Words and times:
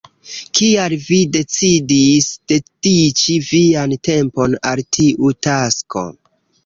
Kial 0.59 0.93
vi 1.09 1.17
decidis 1.35 2.29
dediĉi 2.53 3.37
vian 3.51 3.93
tempon 4.09 4.57
al 4.71 4.83
tiu 4.99 5.35
tasko? 5.49 6.05